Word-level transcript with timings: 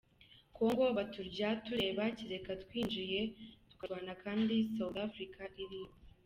Congo 0.55 0.83
baturya 0.97 1.49
tureba 1.65 2.03
kereka 2.19 2.51
twinjiyeyo 2.63 3.25
turwana 3.69 4.13
kandi 4.23 4.55
South 4.75 4.97
Africa 5.07 5.43
iriyo! 5.63 5.91